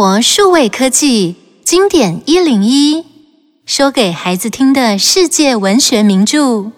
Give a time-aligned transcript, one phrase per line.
[0.00, 1.34] 活数位科技
[1.64, 3.04] 经典一零一，
[3.66, 6.70] 说给孩子听的世界文学名著。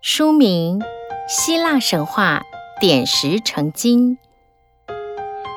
[0.00, 0.80] 书名：
[1.26, 2.42] 希腊神话
[2.80, 4.16] 点石成金。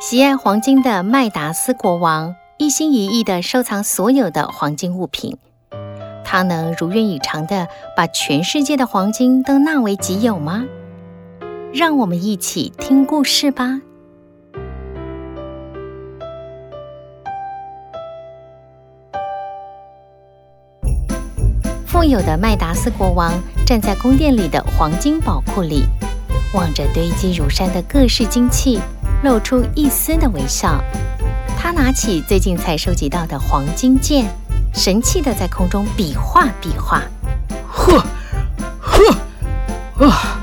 [0.01, 5.37] 喜爱黄金的麦达斯国王一心一意地收藏所有的黄金物品，
[6.25, 10.65] 他能如愿以偿地把全世界的黄金都纳为己有吗？
[11.73, 13.81] 让我们一起听故事吧。
[21.85, 23.33] 富有的麦达斯国王
[23.65, 25.83] 站在宫殿里的黄金宝库里，
[26.53, 28.79] 望着堆积如山的各式金器，
[29.23, 30.81] 露出一丝的微笑。
[31.57, 34.25] 他拿起最近才收集到的黄金剑，
[34.73, 37.01] 神气的在空中比划比划。
[37.67, 38.03] 呵，
[38.79, 40.36] 呵，啊！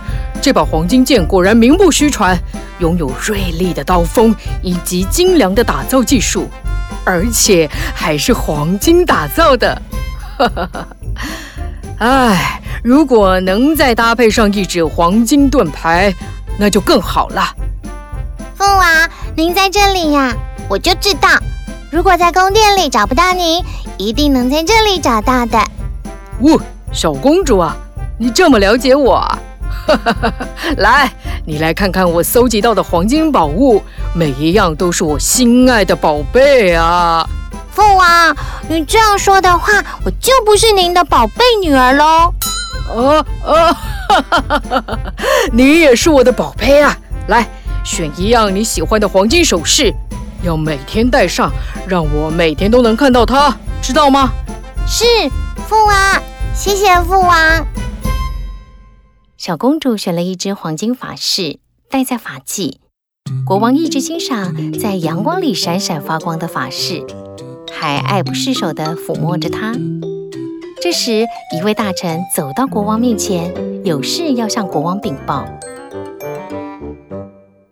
[0.44, 2.38] 这把黄金剑果然名不虚传，
[2.78, 6.50] 拥有锐利的刀锋以及精良的打造技术，
[7.02, 9.80] 而且还是黄金打造的。
[10.36, 10.86] 哈哈哈！
[11.96, 16.12] 哎，如果能再搭配上一只黄金盾牌，
[16.58, 17.42] 那就更好了。
[18.54, 20.30] 父王，您在这里呀？
[20.68, 21.30] 我就知道，
[21.90, 23.64] 如果在宫殿里找不到您，
[23.96, 25.58] 一定能在这里找到的。
[26.40, 26.60] 呜、哦，
[26.92, 27.74] 小公主啊，
[28.18, 29.14] 你这么了解我？
[29.14, 29.42] 哈哈哈！
[30.78, 31.12] 来，
[31.44, 33.82] 你来看看我搜集到的黄金宝物，
[34.14, 37.28] 每一样都是我心爱的宝贝啊！
[37.72, 38.36] 父王，
[38.68, 39.72] 你这样说的话，
[40.04, 42.32] 我就不是您的宝贝女儿喽！
[42.94, 43.72] 啊啊！
[44.08, 44.98] 哈哈哈哈！
[45.52, 46.96] 你也是我的宝贝啊！
[47.28, 47.46] 来，
[47.82, 49.92] 选一样你喜欢的黄金首饰，
[50.42, 51.50] 要每天戴上，
[51.86, 54.30] 让我每天都能看到它，知道吗？
[54.86, 55.04] 是，
[55.66, 56.22] 父王，
[56.54, 57.66] 谢谢父王。
[59.46, 61.58] 小公主选了一只黄金发饰，
[61.90, 62.78] 戴在发髻。
[63.44, 67.04] 国王一直欣赏在阳光里闪闪发光的发饰，
[67.70, 69.74] 还爱不释手地抚摸着它。
[70.80, 73.52] 这时，一位大臣走到国王面前，
[73.84, 75.44] 有事要向国王禀报。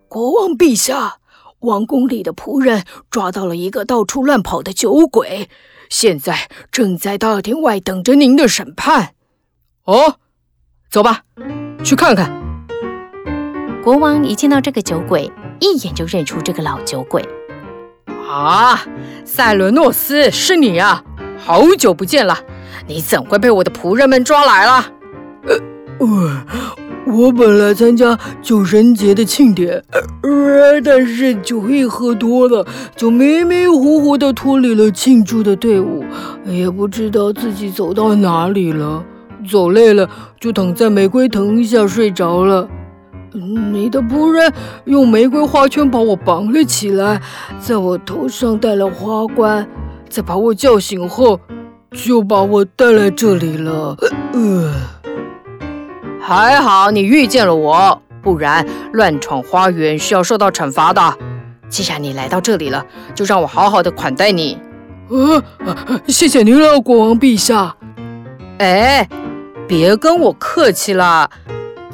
[0.07, 1.17] 国王陛下，
[1.61, 5.49] 王宫里的仆人抓到了一个到处乱跑的酒鬼，
[5.89, 9.15] 现在正在大厅外等着您的审判。
[9.85, 10.19] 哦，
[10.93, 11.21] 走吧。
[11.83, 12.31] 去看看。
[13.83, 17.27] 国王一见到这个酒鬼，一眼就认出这个老酒鬼。
[18.29, 18.79] 啊，
[19.25, 21.03] 塞伦诺斯，是你呀！
[21.35, 22.37] 好久不见了，
[22.85, 24.85] 你怎会被我的仆人们抓来了？
[25.47, 25.57] 呃，
[25.97, 26.41] 我
[27.07, 29.83] 我本来参加酒神节的庆典，
[30.21, 32.63] 呃，但是酒一喝多了，
[32.95, 36.05] 就迷迷糊糊的脱离了庆祝的队伍，
[36.45, 39.03] 也不知道自己走到哪里了。
[39.43, 40.09] 走累了，
[40.39, 42.67] 就躺在玫瑰藤下睡着了。
[43.71, 44.53] 你的仆人
[44.85, 47.19] 用玫瑰花圈把我绑了起来，
[47.59, 49.67] 在我头上戴了花冠，
[50.07, 51.39] 在把我叫醒后，
[51.91, 53.97] 就把我带来这里了。
[54.33, 54.71] 呃，
[56.21, 61.01] 还好你遇见了我，不然乱闯花园是要受到惩罚的。
[61.69, 64.59] 既然你来到这里了，就让我好好的款待你。
[65.09, 65.43] 呃，
[66.07, 67.75] 谢谢您了，国王陛下。
[68.59, 69.09] 哎。
[69.67, 71.29] 别跟我客气啦。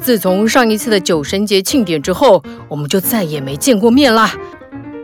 [0.00, 4.32] 自从上一次的酒神节庆典之后，我们就再也没见过面啦。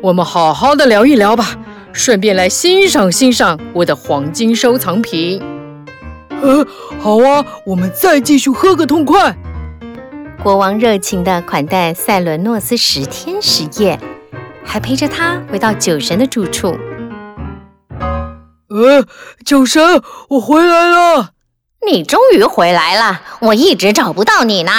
[0.02, 1.56] 我们好好的聊一聊吧，
[1.92, 5.42] 顺便来欣赏欣赏我的黄金收藏品。
[6.42, 6.66] 呃，
[6.98, 9.36] 好啊，我们再继续喝个痛快。
[10.42, 13.98] 国王热情地款待赛伦诺斯十天十夜，
[14.64, 16.76] 还陪着他回到酒神的住处。
[18.68, 19.04] 呃，
[19.44, 21.35] 酒神，我回来了。
[21.88, 24.72] 你终于回来了，我一直找不到你呢。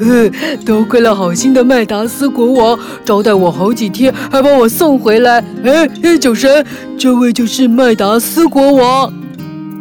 [0.00, 0.28] 呃，
[0.66, 5.38] 多亏了好心的麦达斯国王招待我好几天，还把我送回来。
[5.64, 6.66] 哎哎，酒神，
[6.98, 9.12] 这位就是麦达斯国王。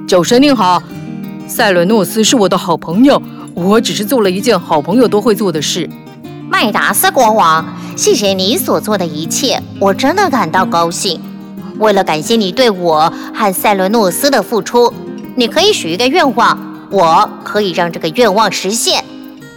[0.08, 0.84] 酒神您好，
[1.48, 3.20] 赛伦诺斯是我的好朋友，
[3.56, 5.90] 我只是做了一件好朋友都会做的事。
[6.48, 7.66] 麦达斯国王，
[7.96, 11.20] 谢谢你所做的一切，我真的感到高兴。
[11.80, 14.94] 为了感谢你对我和赛伦诺斯的付出。
[15.36, 16.58] 你可以许一个愿望，
[16.90, 19.04] 我可以让这个愿望实现。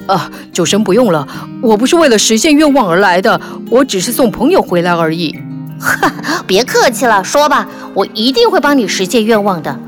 [0.06, 1.26] 啊，酒神不用了，
[1.62, 3.40] 我不是为了实现愿望而来的，
[3.70, 5.38] 我只是送朋友回来而已。
[5.78, 6.10] 哈，
[6.46, 9.78] 别客气了，说吧，我一定会帮你实现愿望的。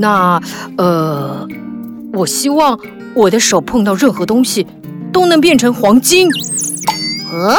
[0.00, 0.40] 那，
[0.76, 1.46] 呃，
[2.12, 2.78] 我希望
[3.14, 4.66] 我的手碰到任何东西
[5.12, 6.30] 都能变成黄金。
[7.32, 7.54] 呃，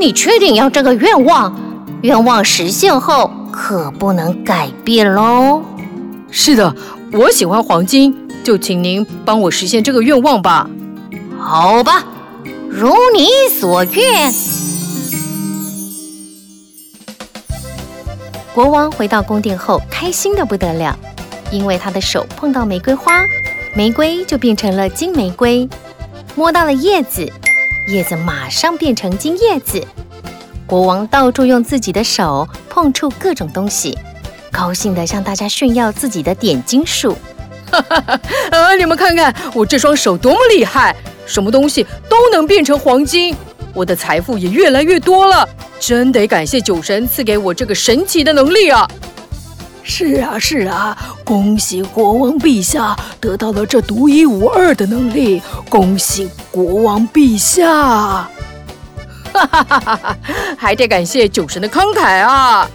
[0.00, 1.54] 你确定要这个愿望？
[2.02, 5.62] 愿望实现后可不能改变喽。
[6.30, 6.74] 是的，
[7.12, 8.14] 我喜欢黄金，
[8.44, 10.68] 就请您帮我实现这个愿望吧。
[11.38, 12.04] 好吧，
[12.68, 13.28] 如你
[13.58, 14.32] 所愿。
[18.54, 20.98] 国王回到宫殿后，开心的不得了，
[21.50, 23.24] 因为他的手碰到玫瑰花，
[23.74, 25.68] 玫瑰就变成了金玫瑰；
[26.34, 27.30] 摸到了叶子，
[27.88, 29.82] 叶子马上变成金叶子。
[30.66, 33.96] 国王到处用自己的手碰触各种东西，
[34.58, 37.16] 高兴地向大家炫耀自己的点金术。
[37.70, 38.20] 哈哈哈！
[38.50, 40.96] 啊，你们看看我这双手多么厉害，
[41.26, 43.36] 什么东西都能变成黄金，
[43.72, 45.48] 我的财富也越来越多了。
[45.78, 48.88] 真得感谢酒神赐给我这个神奇的能力啊！
[49.84, 58.28] 是啊，是啊，恭喜国王陛下得到了这独一无二的能力，恭喜国王陛下！
[59.46, 60.16] 哈哈哈哈哈！
[60.56, 62.68] 还得感谢酒神的慷慨啊！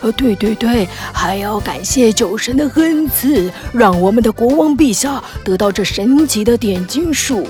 [0.00, 7.46] 呃，对对对，还要感谢酒神的恩赐，让我们的国王陛下得到这神奇的点金术。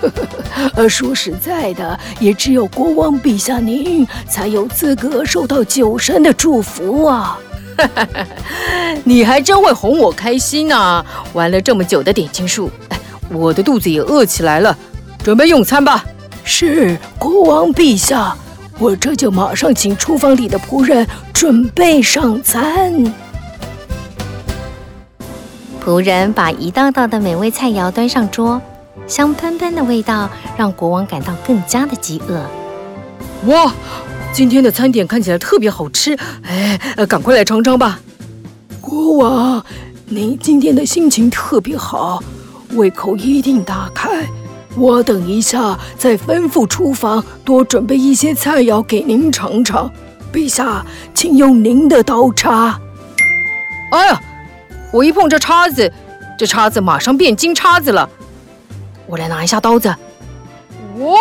[0.00, 0.08] 呵
[0.54, 7.38] 呵呃，说实在的，也只有国王陛下您才有资格受到酒神的祝福啊！
[9.04, 11.04] 你还真会哄我开心呢！
[11.32, 12.98] 玩了这么久的点金术，哎，
[13.30, 14.76] 我的肚子也饿起来了，
[15.22, 16.04] 准备用餐吧。
[16.50, 18.34] 是，国王陛下，
[18.78, 22.90] 我这就马上请厨房里的仆人准备上餐。
[25.84, 28.60] 仆人把一道道的美味菜肴端上桌。
[29.06, 32.42] 香喷喷的味道让国王感到更加的饥饿。
[33.46, 33.72] 哇，
[34.32, 38.00] 今天的餐点看起来特别好吃，哎，赶快来尝尝吧。
[38.80, 39.62] 国王，
[40.06, 42.22] 您今天的心情特别好，
[42.72, 44.26] 胃口一定大开。
[44.78, 49.90] 我等一下再吩咐厨房多准备一些菜肴给您尝尝。
[50.32, 50.84] 陛下，
[51.14, 52.78] 请用您的刀叉。
[53.90, 54.20] 哎呀，
[54.92, 55.90] 我一碰这叉子，
[56.38, 58.08] 这叉子马上变金叉子了。
[59.06, 59.88] 我来拿一下刀子，
[60.98, 61.18] 哇，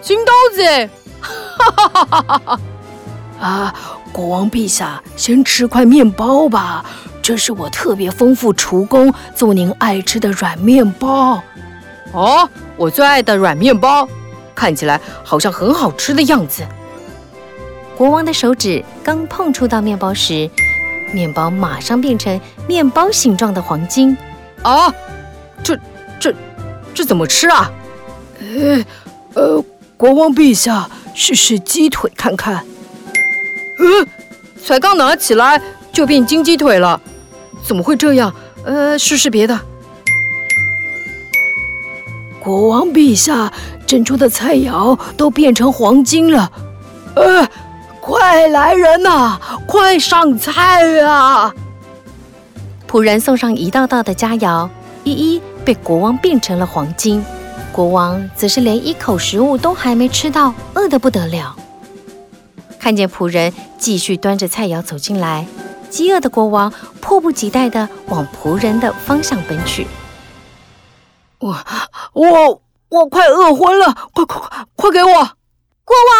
[0.00, 0.88] 金刀子哎！
[1.20, 2.60] 哈哈哈哈哈哈！
[3.40, 3.74] 啊，
[4.12, 6.84] 国王陛下，先吃块面包吧，
[7.20, 11.42] 这是我特别丰富厨工做您爱吃的软面包。
[12.14, 14.08] 哦，我最爱的软面包，
[14.54, 16.62] 看起来好像很好吃的样子。
[17.96, 20.48] 国王的手指刚碰触到面包时，
[21.12, 24.16] 面包马上变成面包形状的黄金。
[24.62, 24.94] 啊，
[25.62, 25.78] 这
[26.18, 26.34] 这。
[26.94, 27.72] 这怎么吃啊？
[28.38, 28.84] 呃，
[29.34, 29.64] 呃，
[29.96, 32.64] 国王陛下，试试鸡腿看看。
[33.78, 34.06] 呃，
[34.64, 35.60] 才刚拿起来
[35.92, 37.00] 就变金鸡腿了，
[37.66, 38.32] 怎么会这样？
[38.64, 39.58] 呃，试试别的。
[42.44, 43.50] 国王陛下，
[43.86, 46.52] 整桌的菜肴都变成黄金了。
[47.16, 47.48] 呃，
[48.02, 51.50] 快来人呐，快上菜啊！
[52.86, 54.68] 仆人送上一道道的佳肴，
[55.04, 55.40] 一一。
[55.64, 57.24] 被国王变成了黄金，
[57.72, 61.56] 国王则是连一口食物都还没吃到，饿得不得了。
[62.78, 65.46] 看见仆人继续端着菜肴走进来，
[65.88, 66.70] 饥饿的国王
[67.00, 69.86] 迫不及待地往仆人的方向奔去。
[71.44, 71.54] 我
[72.14, 75.12] 我我快饿昏了，快快快快给我！
[75.84, 76.16] 国王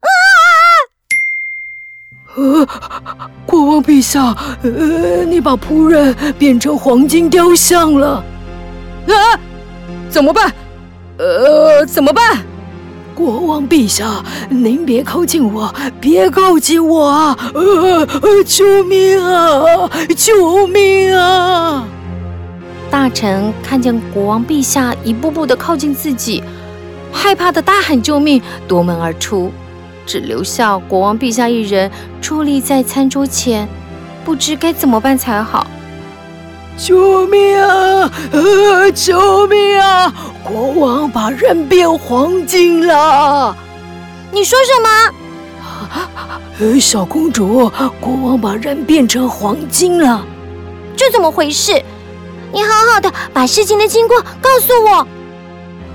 [0.00, 0.08] 啊！
[2.36, 2.66] 呃，
[3.44, 8.24] 国王陛下，呃，你把仆人变成黄金雕像了。
[9.06, 9.38] 啊！
[10.08, 10.50] 怎么办？
[11.18, 12.42] 呃，怎么办？
[13.14, 17.36] 国王陛下，您别靠近我，别靠近我啊！
[17.52, 18.06] 呃，
[18.46, 19.90] 救命啊！
[20.16, 21.86] 救命啊！
[22.94, 26.40] 大臣看见国王陛下一步步的靠近自己，
[27.12, 29.50] 害怕的大喊救命，夺门而出，
[30.06, 31.90] 只留下国王陛下一人
[32.22, 33.68] 伫立在餐桌前，
[34.24, 35.66] 不知该怎么办才好。
[36.76, 38.12] 救命啊！
[38.30, 40.14] 呃，救命啊！
[40.44, 43.56] 国王把人变黄金了。
[44.30, 44.88] 你说什么？
[46.60, 50.24] 呃，小公主，国王把人变成黄金了。
[50.96, 51.82] 这怎么回事？
[52.54, 55.04] 你好好的把事情的经过告诉我。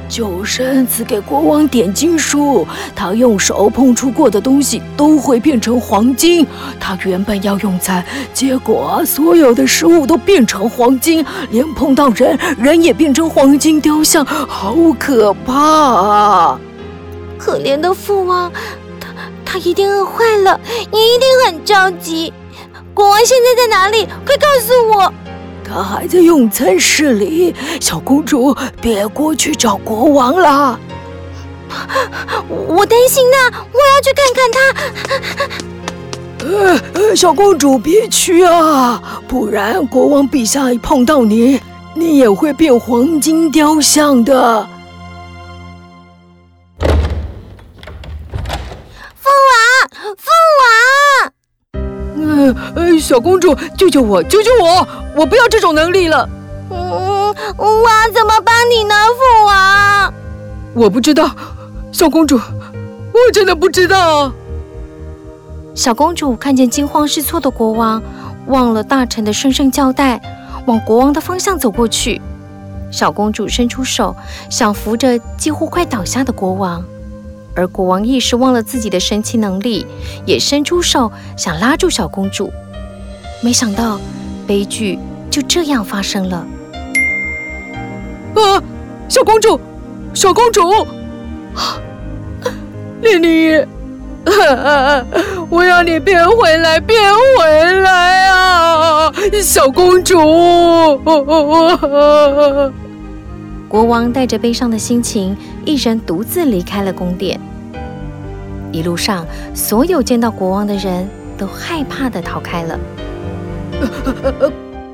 [0.10, 6.46] 酒神赐给国王点金术，他用手碰触过的东西都会变成黄金。
[6.78, 16.60] 他原本要用餐，结果所有的食物都变成黄金，连碰到人，人也变成黄金雕像，好可怕啊！
[17.38, 18.52] 可怜的父王，
[19.00, 19.08] 他
[19.46, 20.60] 他一定饿坏了，
[20.92, 22.34] 你一定很着急。
[22.94, 24.06] 国王现在在哪里？
[24.26, 25.14] 快告诉我！
[25.70, 30.80] 他还在用餐室里，小公主别过去找国王了。
[32.50, 33.38] 我担心呢，
[33.72, 34.60] 我要去看看他。
[36.46, 41.62] 呃呃，小公主别去啊，不然国王陛下一碰到你，
[41.94, 44.68] 你也会变黄金雕像的。
[53.00, 54.88] 小公主，救救我，救救我！
[55.16, 56.28] 我不要这种能力了。
[56.70, 60.14] 嗯，我怎么帮你呢，父王？
[60.74, 61.30] 我不知道，
[61.92, 64.32] 小公主，我真的不知道。
[65.76, 68.02] 小公主看见惊慌失措的国王，
[68.48, 70.22] 忘了大臣的声声交代，
[70.66, 72.22] 往国王的方向走过去。
[72.92, 74.16] 小公主伸出手，
[74.50, 76.84] 想扶着几乎快倒下的国王，
[77.56, 79.86] 而国王一时忘了自己的神奇能力，
[80.26, 82.52] 也伸出手想拉住小公主。
[83.42, 84.00] 没想到，
[84.46, 86.46] 悲剧就这样发生了。
[88.36, 88.62] 啊，
[89.08, 89.60] 小公主，
[90.14, 90.62] 小公主，
[93.02, 93.66] 丽丽，
[94.26, 95.06] 啊
[95.50, 97.00] 我要你变回来，变
[97.38, 100.18] 回来啊，小公主！
[103.68, 107.40] 国王带着悲伤的心情，一人独自离开了宫殿。
[108.72, 112.78] 一路上，所有见到国王的人都害怕的逃开了。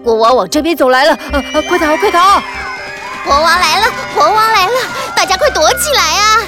[0.03, 1.17] 国王往这边走来了，
[1.67, 2.41] 快逃，快逃！
[3.23, 4.73] 国王来了，国王来了，
[5.15, 6.41] 大家快躲起来啊！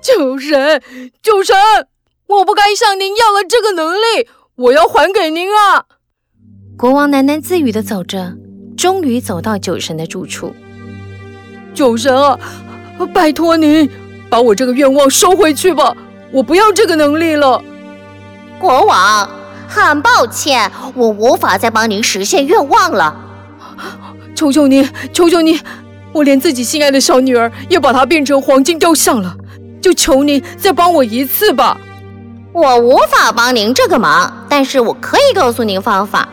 [0.00, 0.82] 酒神，
[1.22, 1.56] 酒神，
[2.26, 5.84] 我不该向您要了这个能力，我要还给您啊！
[6.76, 8.34] 国王喃喃自语的走着。
[8.74, 10.52] 终于走到酒神的住处。
[11.72, 12.36] 酒神啊，
[13.14, 13.88] 拜托您
[14.28, 15.94] 把我这个愿望收回去吧，
[16.32, 17.62] 我不要这个能力了。
[18.62, 19.28] 国王，
[19.66, 23.12] 很抱歉，我无法再帮您实现愿望了。
[24.36, 25.58] 求求您，求求您，
[26.12, 29.34] 我连自己心爱的小女儿也把她变成黄金雕像了，
[29.80, 31.76] 就求您再帮我一次吧。
[32.52, 36.28] 我无法帮您这个忙，但是我可以告诉您方法。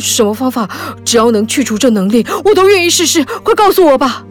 [0.00, 0.68] 什么方法？
[1.04, 3.24] 只要能去除这能力，我都愿意试试。
[3.44, 4.24] 快告诉我吧！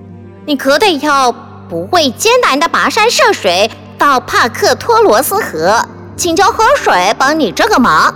[0.46, 1.32] 你可得要
[1.70, 5.80] 不畏艰难的跋山涉水到帕克托罗斯河，
[6.16, 8.14] 请求河水帮你这个忙。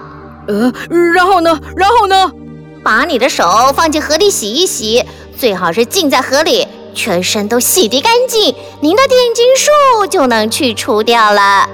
[0.48, 0.72] 呃，
[1.14, 1.60] 然后呢？
[1.76, 2.32] 然后呢？
[2.84, 3.44] 把你的手
[3.76, 5.04] 放进河里洗一洗，
[5.36, 11.68] 最好是浸在河里，全身都洗涤干净，您的电金术就能去除掉了。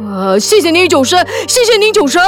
[0.00, 2.22] 呃，谢谢您，酒神，谢谢您，酒神。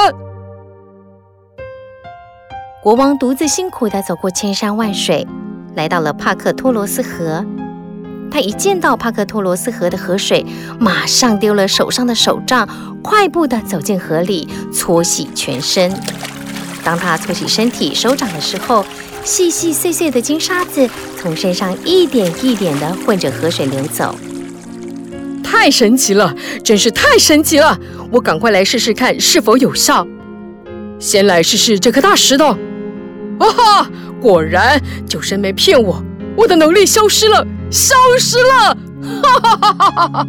[2.82, 5.26] 国王独自辛苦地走过千山万水，
[5.74, 7.42] 来到了帕克托罗斯河。
[8.30, 10.44] 他一见到帕克托罗斯河的河水，
[10.78, 12.68] 马上丢了手上的手杖，
[13.02, 15.92] 快步地走进河里搓洗全身。
[16.82, 18.84] 当他搓洗身体、手掌的时候，
[19.24, 24.14] 细细碎碎的金沙子从身上一点一点地混着河水流走。
[25.42, 26.34] 太神奇了，
[26.64, 27.78] 真是太神奇了！
[28.10, 30.06] 我赶快来试试看是否有效。
[30.98, 32.56] 先来试试这颗大石头。
[33.38, 33.90] 啊哈！
[34.20, 36.02] 果然，酒神没骗我，
[36.36, 38.76] 我的能力消失了，消失了！
[39.22, 40.26] 哈哈哈哈哈哈！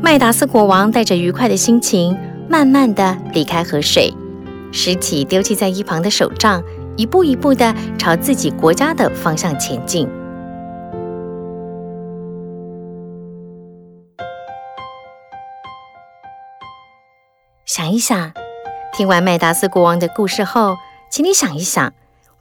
[0.00, 2.16] 麦达斯国王带着愉快的心情，
[2.48, 4.12] 慢慢的离开河水，
[4.72, 6.62] 拾起丢弃在一旁的手杖，
[6.96, 10.08] 一步一步的朝自己国家的方向前进。
[17.64, 18.32] 想一想，
[18.92, 20.76] 听完麦达斯国王的故事后。
[21.08, 21.94] 请你想一想，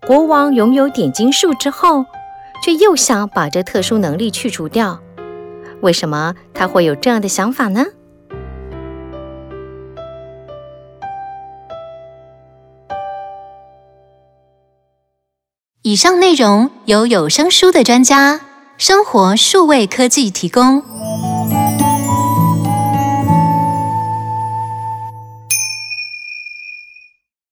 [0.08, 2.06] 国王拥有点金术之后，
[2.64, 5.00] 却又想把这特殊能力去除掉，
[5.82, 7.86] 为什么他会有这样的想法呢？
[15.82, 18.42] 以上内容由有声书的专家
[18.78, 20.84] 生活数位科技提供。